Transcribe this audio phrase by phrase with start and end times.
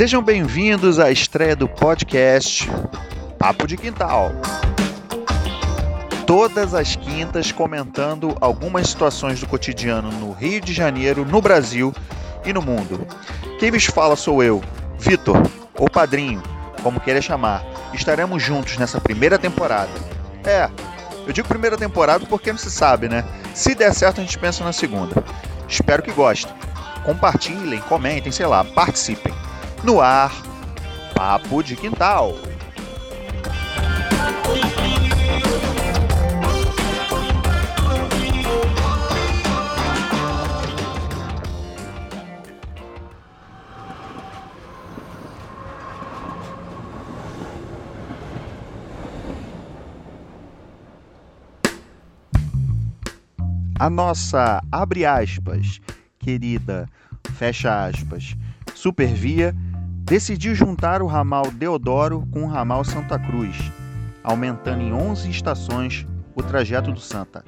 [0.00, 2.66] Sejam bem-vindos à estreia do podcast
[3.38, 4.32] Papo de Quintal.
[6.26, 11.94] Todas as quintas comentando algumas situações do cotidiano no Rio de Janeiro, no Brasil
[12.46, 13.06] e no mundo.
[13.58, 14.64] Quem vos fala sou eu,
[14.98, 15.36] Vitor,
[15.74, 16.42] ou Padrinho,
[16.82, 17.62] como queira chamar.
[17.92, 19.92] Estaremos juntos nessa primeira temporada.
[20.44, 20.70] É,
[21.26, 23.22] eu digo primeira temporada porque não se sabe, né?
[23.52, 25.22] Se der certo, a gente pensa na segunda.
[25.68, 26.54] Espero que gostem.
[27.04, 29.34] Compartilhem, comentem, sei lá, participem.
[29.82, 30.30] No ar,
[31.14, 32.34] Papo de Quintal.
[53.78, 55.80] A nossa, abre aspas,
[56.18, 56.86] querida,
[57.34, 58.36] fecha aspas,
[58.74, 59.54] Supervia
[60.10, 63.56] decidiu juntar o ramal Deodoro com o ramal Santa Cruz,
[64.24, 67.44] aumentando em 11 estações o trajeto do Santa.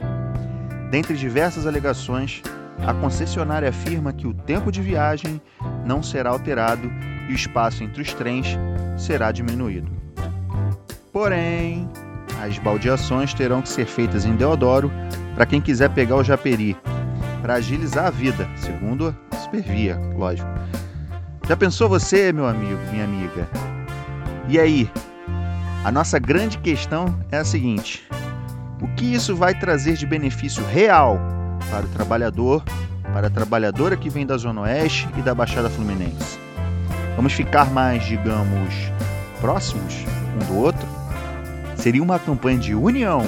[0.89, 2.41] Dentre diversas alegações,
[2.87, 5.43] a concessionária afirma que o tempo de viagem
[5.85, 6.89] não será alterado
[7.29, 8.57] e o espaço entre os trens
[8.97, 9.91] será diminuído.
[11.13, 11.91] Porém,
[12.41, 14.89] as baldeações terão que ser feitas em Deodoro
[15.35, 16.77] para quem quiser pegar o Japeri,
[17.41, 20.49] para agilizar a vida, segundo a Supervia, lógico.
[21.53, 23.47] Já pensou você, meu amigo, minha amiga?
[24.49, 24.91] E aí?
[25.85, 28.03] A nossa grande questão é a seguinte:
[28.81, 31.21] o que isso vai trazer de benefício real
[31.71, 32.65] para o trabalhador,
[33.13, 36.39] para a trabalhadora que vem da Zona Oeste e da Baixada Fluminense?
[37.17, 38.73] Vamos ficar mais, digamos,
[39.39, 39.93] próximos
[40.35, 40.89] um do outro?
[41.77, 43.21] Seria uma campanha de união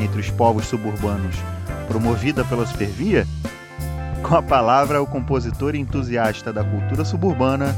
[0.00, 1.34] entre os povos suburbanos
[1.88, 3.26] promovida pela Supervia?
[4.30, 7.74] Com a palavra, o compositor e entusiasta da cultura suburbana,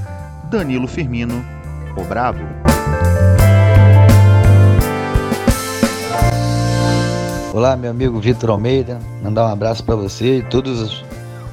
[0.51, 1.43] Danilo Firmino,
[1.97, 2.41] o Bravo.
[7.55, 11.05] Olá, meu amigo Vitor Almeida, mandar um abraço para você e todos os,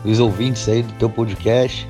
[0.04, 1.90] os, ouvintes aí do teu podcast.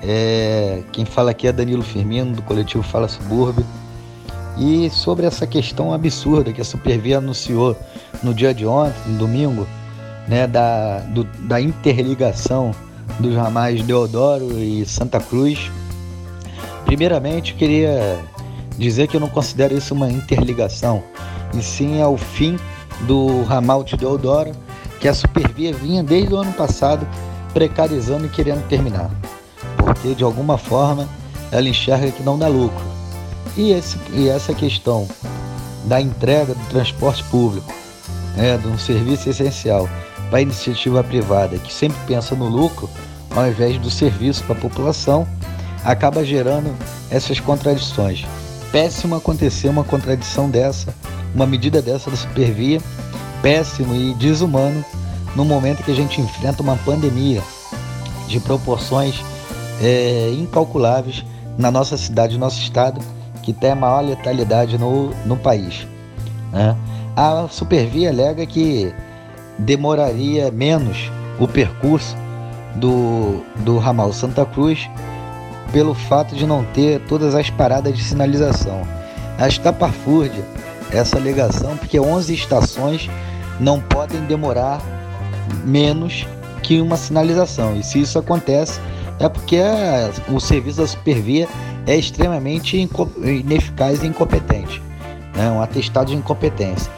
[0.00, 3.66] É, quem fala aqui é Danilo Firmino, do coletivo Fala Subúrbio.
[4.56, 7.76] E sobre essa questão absurda que a Supervia anunciou
[8.22, 9.66] no dia de ontem, no domingo,
[10.28, 12.72] né, da, do, da interligação
[13.18, 15.70] dos ramais Deodoro e Santa Cruz.
[16.84, 18.18] Primeiramente, queria
[18.76, 21.02] dizer que eu não considero isso uma interligação,
[21.54, 22.58] e sim ao fim
[23.02, 24.52] do ramal de Deodoro,
[24.98, 27.06] que a Supervia vinha desde o ano passado
[27.52, 29.10] precarizando e querendo terminar,
[29.76, 31.08] porque de alguma forma
[31.50, 32.84] ela enxerga que não dá lucro.
[33.56, 35.08] E, esse, e essa questão
[35.84, 37.72] da entrega do transporte público,
[38.36, 39.88] né, de um serviço essencial
[40.30, 42.88] para a iniciativa privada, que sempre pensa no lucro,
[43.34, 45.26] ao invés do serviço para a população,
[45.84, 46.74] acaba gerando
[47.10, 48.24] essas contradições.
[48.70, 50.94] Péssimo acontecer uma contradição dessa,
[51.34, 52.80] uma medida dessa da supervia,
[53.42, 54.84] péssimo e desumano
[55.34, 57.42] no momento que a gente enfrenta uma pandemia
[58.28, 59.22] de proporções
[59.82, 61.24] é, incalculáveis
[61.58, 63.00] na nossa cidade, no nosso estado,
[63.42, 65.86] que tem a maior letalidade no, no país.
[66.52, 66.76] Né?
[67.16, 68.92] A Supervia alega que
[69.60, 72.16] demoraria menos o percurso
[72.76, 74.88] do, do ramal Santa Cruz
[75.72, 78.82] pelo fato de não ter todas as paradas de sinalização.
[79.38, 80.44] Acho estapafúrdia
[80.90, 83.08] essa alegação porque 11 estações
[83.58, 84.80] não podem demorar
[85.64, 86.26] menos
[86.62, 87.76] que uma sinalização.
[87.76, 88.80] E se isso acontece,
[89.18, 91.48] é porque a, o serviço da Supervia
[91.86, 92.76] é extremamente
[93.22, 94.82] ineficaz e incompetente.
[95.36, 96.90] É um atestado de incompetência.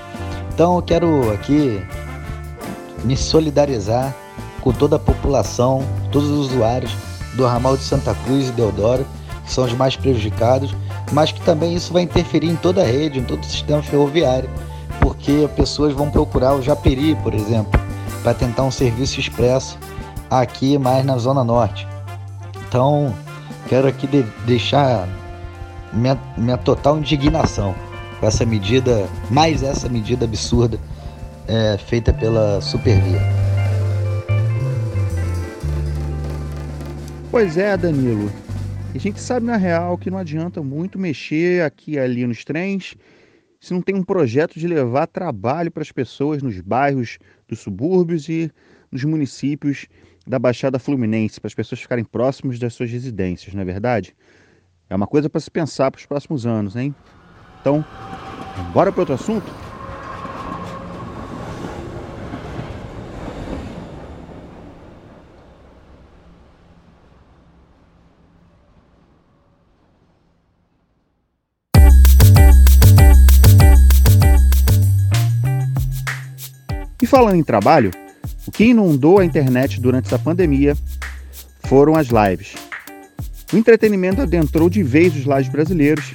[0.54, 1.82] Então eu quero aqui
[3.04, 4.14] me solidarizar
[4.60, 6.94] com toda a população, todos os usuários
[7.34, 9.06] do ramal de Santa Cruz e Deodoro,
[9.44, 10.74] que são os mais prejudicados,
[11.12, 14.48] mas que também isso vai interferir em toda a rede, em todo o sistema ferroviário,
[15.00, 17.80] porque pessoas vão procurar o Japeri, por exemplo,
[18.22, 19.78] para tentar um serviço expresso
[20.30, 21.86] aqui mais na Zona Norte.
[22.68, 23.12] Então,
[23.68, 25.08] quero aqui de deixar
[25.92, 27.74] minha, minha total indignação
[28.20, 30.78] com essa medida, mais essa medida absurda
[31.48, 33.20] é, feita pela Supervia.
[37.30, 38.30] Pois é, Danilo.
[38.94, 42.94] A gente sabe na real que não adianta muito mexer aqui e ali nos trens
[43.62, 47.18] se não tem um projeto de levar trabalho para as pessoas nos bairros
[47.48, 48.50] dos subúrbios e
[48.90, 49.86] nos municípios
[50.26, 54.16] da Baixada Fluminense, para as pessoas ficarem próximos das suas residências, não é verdade?
[54.90, 56.92] É uma coisa para se pensar para os próximos anos, hein?
[57.60, 57.84] Então,
[58.74, 59.61] bora para outro assunto?
[77.12, 77.90] Falando em trabalho,
[78.46, 80.74] o que inundou a internet durante essa pandemia
[81.64, 82.54] foram as lives.
[83.52, 86.14] O entretenimento adentrou de vez os lares brasileiros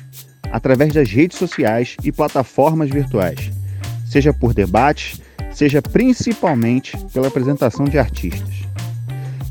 [0.52, 3.52] através das redes sociais e plataformas virtuais,
[4.08, 5.22] seja por debates,
[5.54, 8.66] seja principalmente pela apresentação de artistas.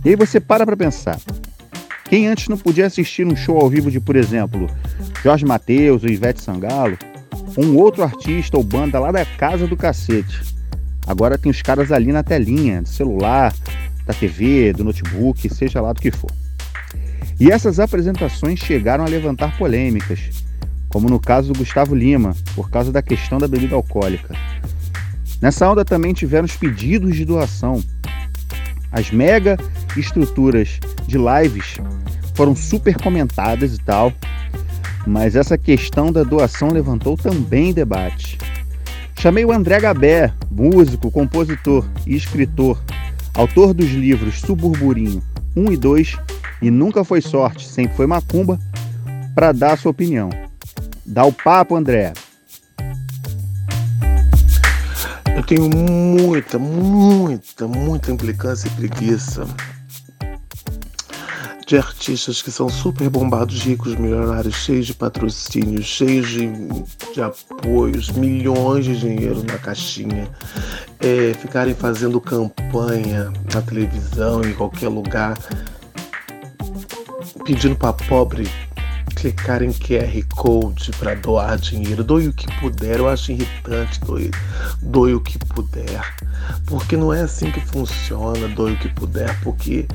[0.05, 1.21] E aí você para para pensar.
[2.07, 4.69] Quem antes não podia assistir um show ao vivo de, por exemplo,
[5.23, 6.99] Jorge Mateus ou Ivete Sangalo,
[7.57, 10.56] um outro artista ou banda lá da casa do cacete.
[11.07, 13.55] Agora tem os caras ali na telinha, do celular,
[14.05, 16.31] da TV, do notebook, seja lá do que for.
[17.39, 20.31] E essas apresentações chegaram a levantar polêmicas,
[20.89, 24.35] como no caso do Gustavo Lima, por causa da questão da bebida alcoólica.
[25.41, 27.83] Nessa onda também tiveram os pedidos de doação.
[28.91, 29.59] As mega
[29.97, 31.77] estruturas de lives
[32.35, 34.13] foram super comentadas e tal,
[35.07, 38.39] mas essa questão da doação levantou também debate.
[39.19, 42.81] Chamei o André Gabé, músico, compositor e escritor,
[43.35, 45.23] autor dos livros Suburburinho
[45.57, 46.17] 1 e 2
[46.63, 48.59] e Nunca Foi Sorte, Sempre Foi Macumba,
[49.35, 50.31] para dar a sua opinião.
[51.05, 52.13] Dá o papo, André.
[55.35, 59.47] Eu tenho muita, muita, muita implicância e preguiça
[61.67, 66.49] de artistas que são super bombados, ricos, milionários, cheios de patrocínios, cheios de,
[67.13, 70.31] de apoios, milhões de dinheiro na caixinha,
[71.01, 75.37] é, ficarem fazendo campanha na televisão, em qualquer lugar,
[77.45, 78.49] pedindo para pobre
[79.17, 82.05] clicar em QR Code para doar dinheiro.
[82.05, 84.31] Doe o que puder, eu acho irritante, doe,
[84.83, 86.15] doe o que puder.
[86.67, 89.89] Porque não é assim que funciona, doe o que puder, porque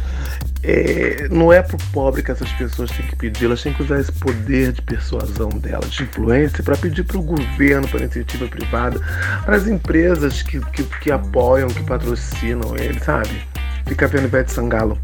[0.64, 4.00] é, não é pro pobre que essas pessoas têm que pedir, elas têm que usar
[4.00, 8.48] esse poder de persuasão delas, de influência, para pedir para o governo, para a iniciativa
[8.48, 9.00] privada,
[9.46, 13.42] para as empresas que, que, que apoiam, que patrocinam ele, sabe?
[13.86, 14.98] Fica vendo Ivete Sangalo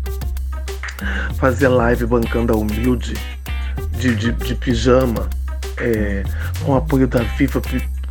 [1.37, 3.13] fazer live bancando a humilde
[3.97, 5.29] de, de, de pijama,
[5.79, 6.23] é,
[6.63, 7.61] com apoio da Viva,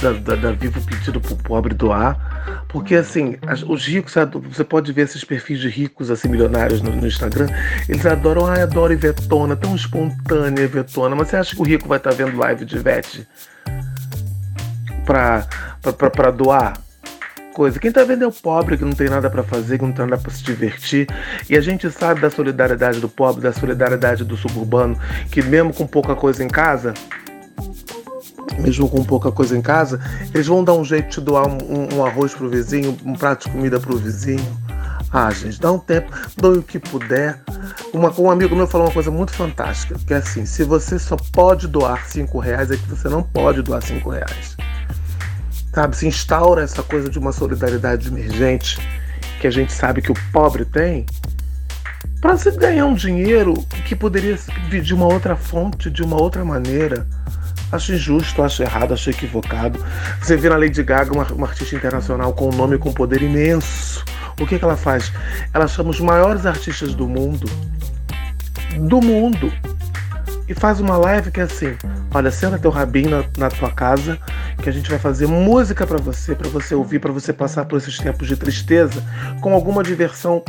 [0.03, 2.65] da, da, da Vivo pedido pro pobre doar.
[2.69, 4.15] Porque assim, as, os ricos,
[4.53, 7.49] você pode ver esses perfis de ricos, assim, milionários no, no Instagram,
[7.89, 11.17] eles adoram, ah, adoro Ivetona, tão espontânea Ivetona.
[11.17, 13.27] Mas você acha que o rico vai estar tá vendo live de Ivete
[15.05, 16.86] pra doar?
[17.57, 17.81] Coisa.
[17.81, 20.05] Quem tá vendo é o pobre que não tem nada para fazer, que não tem
[20.05, 21.09] nada para se divertir.
[21.49, 24.99] E a gente sabe da solidariedade do pobre, da solidariedade do suburbano,
[25.31, 26.93] que mesmo com pouca coisa em casa,
[28.59, 29.99] mesmo com pouca coisa em casa,
[30.35, 33.47] eles vão dar um jeito de doar um, um, um arroz pro vizinho, um prato
[33.47, 34.45] de comida pro vizinho.
[35.11, 37.41] Ah, gente, dá um tempo, doe o que puder.
[37.91, 41.17] Uma, um amigo meu falou uma coisa muito fantástica, que é assim, se você só
[41.33, 44.56] pode doar cinco reais, é que você não pode doar cinco reais
[45.77, 45.95] sabe?
[45.95, 48.79] Se instaura essa coisa de uma solidariedade emergente
[49.39, 51.05] que a gente sabe que o pobre tem,
[52.19, 53.53] para você ganhar um dinheiro
[53.85, 54.39] que poderia
[54.71, 57.07] vir de uma outra fonte, de uma outra maneira.
[57.71, 59.79] Acho injusto, acho errado, acho equivocado.
[60.23, 64.03] Você vê na Lady Gaga uma, uma artista internacional com um nome com poder imenso.
[64.41, 65.13] O que, que ela faz?
[65.53, 67.51] Ela chama os maiores artistas do mundo,
[68.79, 69.53] do mundo,
[70.49, 71.77] e faz uma live que é assim:
[72.15, 74.19] olha, senta teu rabinho na, na tua casa,
[74.67, 77.77] que a gente vai fazer música para você, para você ouvir, para você passar por
[77.77, 79.01] esses tempos de tristeza
[79.41, 80.43] com alguma diversão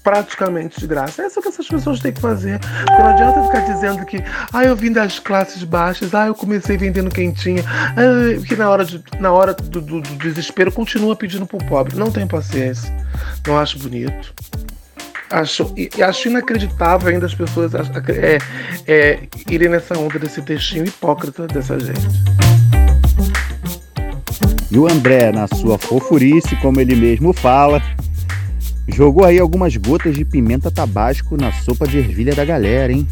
[0.00, 1.22] praticamente de graça.
[1.22, 2.60] É isso que essas pessoas têm que fazer.
[2.60, 4.22] Porque não adianta ficar dizendo que
[4.52, 8.84] ah, eu vim das classes baixas, ah, eu comecei vendendo quentinha, ah, que na hora,
[8.84, 11.96] de, na hora do, do, do desespero continua pedindo pro pobre.
[11.96, 12.94] Não tem paciência.
[13.44, 14.32] Não acho bonito.
[15.28, 15.74] Acho,
[16.06, 18.38] acho inacreditável ainda as pessoas é,
[18.86, 19.18] é,
[19.50, 22.51] irem nessa onda desse textinho hipócrita dessa gente.
[24.72, 27.82] E o André, na sua fofurice, como ele mesmo fala,
[28.88, 33.06] jogou aí algumas gotas de pimenta tabasco na sopa de ervilha da galera, hein?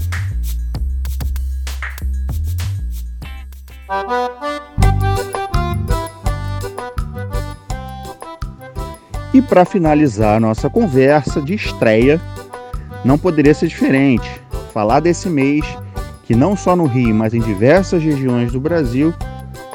[9.34, 12.18] E para finalizar a nossa conversa de estreia,
[13.04, 14.40] não poderia ser diferente.
[14.72, 15.66] Falar desse mês
[16.24, 19.12] que não só no Rio, mas em diversas regiões do Brasil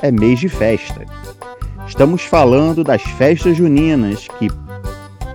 [0.01, 1.05] é mês de festa.
[1.87, 4.49] Estamos falando das festas juninas, que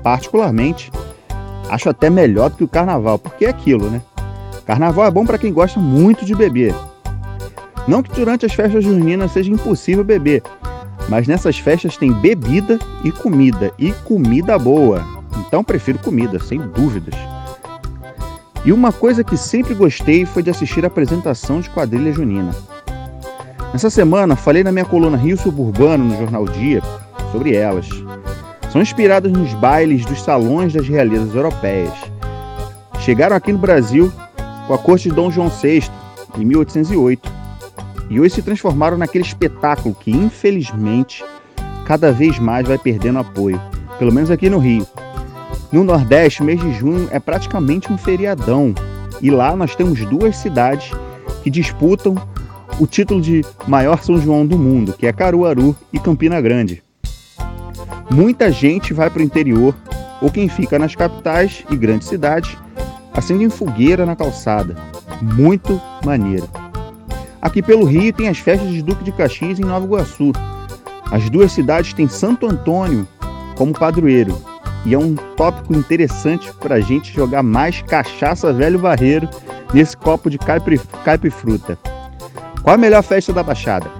[0.03, 0.91] particularmente
[1.69, 4.03] acho até melhor do que o carnaval, porque é aquilo, né?
[4.67, 6.75] Carnaval é bom para quem gosta muito de beber.
[7.87, 10.43] Não que durante as festas juninas seja impossível beber,
[11.09, 15.05] mas nessas festas tem bebida e comida, e comida boa.
[15.47, 17.15] Então prefiro comida, sem dúvidas.
[18.65, 22.55] E uma coisa que sempre gostei foi de assistir a apresentação de quadrilha junina.
[23.73, 26.83] Nessa semana falei na minha coluna Rio Suburbano no jornal Dia
[27.31, 27.89] sobre elas.
[28.73, 31.93] São inspiradas nos bailes dos salões das realezas europeias.
[32.99, 34.13] Chegaram aqui no Brasil
[34.67, 35.89] com a corte de Dom João VI,
[36.37, 37.31] em 1808,
[38.09, 41.25] e hoje se transformaram naquele espetáculo que, infelizmente,
[41.85, 43.61] cada vez mais vai perdendo apoio,
[44.01, 44.87] pelo menos aqui no Rio.
[45.71, 48.75] No Nordeste, o mês de junho é praticamente um feriadão,
[49.23, 50.91] e lá nós temos duas cidades
[51.43, 52.17] que disputam
[52.81, 56.83] o título de maior São João do mundo, que é Caruaru e Campina Grande.
[58.11, 59.77] Muita gente vai para o interior,
[60.23, 62.57] ou quem fica nas capitais e grandes cidades,
[63.13, 64.77] acende fogueira na calçada.
[65.21, 66.49] Muito maneiro.
[67.43, 70.33] Aqui pelo Rio tem as festas de Duque de Caxias em Nova Iguaçu.
[71.11, 73.07] As duas cidades têm Santo Antônio
[73.57, 74.41] como padroeiro.
[74.87, 79.29] E é um tópico interessante para a gente jogar mais cachaça velho barreiro
[79.75, 81.79] nesse copo de caipifruta.
[82.63, 83.91] Qual a melhor festa da Baixada?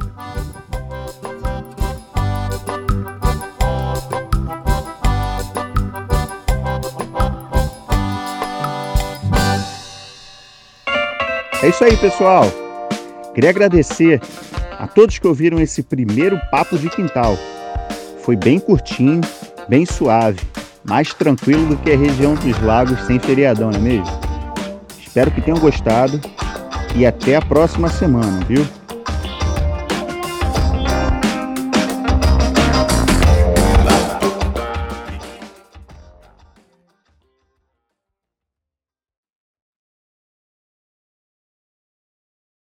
[11.63, 12.45] É isso aí, pessoal.
[13.35, 14.21] Queria agradecer
[14.79, 17.37] a todos que ouviram esse primeiro papo de quintal.
[18.25, 19.21] Foi bem curtinho,
[19.69, 20.41] bem suave,
[20.85, 24.21] mais tranquilo do que a região dos lagos sem feriadão, não é mesmo?
[24.99, 26.21] Espero que tenham gostado
[26.95, 28.67] e até a próxima semana, viu?